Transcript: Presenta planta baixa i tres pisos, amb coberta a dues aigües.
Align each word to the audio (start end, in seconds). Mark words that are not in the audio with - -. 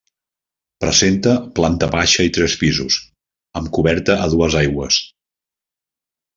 Presenta 0.85 1.33
planta 1.59 1.89
baixa 1.97 2.25
i 2.29 2.33
tres 2.39 2.57
pisos, 2.63 2.99
amb 3.61 3.71
coberta 3.79 4.19
a 4.27 4.33
dues 4.35 4.59
aigües. 4.65 4.99